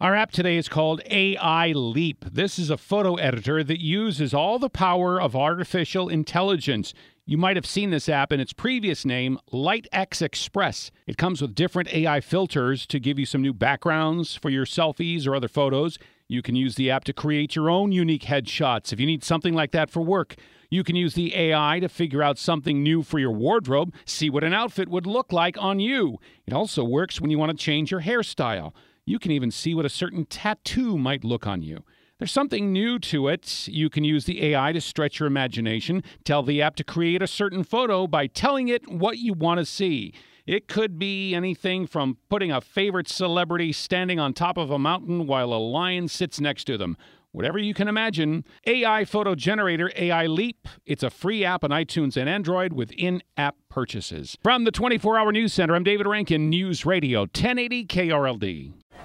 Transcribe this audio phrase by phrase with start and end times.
[0.00, 2.24] Our app today is called AI Leap.
[2.30, 6.94] This is a photo editor that uses all the power of artificial intelligence.
[7.26, 10.92] You might have seen this app in its previous name, LightX Express.
[11.08, 15.26] It comes with different AI filters to give you some new backgrounds for your selfies
[15.26, 15.98] or other photos.
[16.28, 19.52] You can use the app to create your own unique headshots if you need something
[19.52, 20.36] like that for work.
[20.70, 24.44] You can use the AI to figure out something new for your wardrobe, see what
[24.44, 26.18] an outfit would look like on you.
[26.46, 28.74] It also works when you want to change your hairstyle.
[29.08, 31.82] You can even see what a certain tattoo might look on you.
[32.18, 33.66] There's something new to it.
[33.66, 37.26] You can use the AI to stretch your imagination, tell the app to create a
[37.26, 40.12] certain photo by telling it what you want to see.
[40.46, 45.26] It could be anything from putting a favorite celebrity standing on top of a mountain
[45.26, 46.98] while a lion sits next to them.
[47.32, 50.68] Whatever you can imagine, AI Photo Generator AI Leap.
[50.84, 54.36] It's a free app on iTunes and Android with in app purchases.
[54.42, 58.72] From the 24 Hour News Center, I'm David Rankin, News Radio 1080 KRLD.